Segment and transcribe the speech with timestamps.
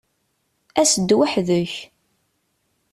[0.81, 1.73] As-d weḥd-k!